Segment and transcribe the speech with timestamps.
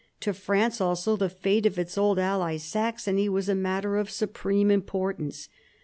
[0.21, 4.71] To France also the fate of its old ally Saxony was a matter of supreme
[4.71, 5.47] importance.